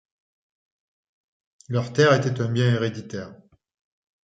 Leur 1.69 1.93
terre 1.93 2.15
était 2.15 2.41
un 2.41 2.51
bien 2.51 2.73
héréditaire. 2.73 3.35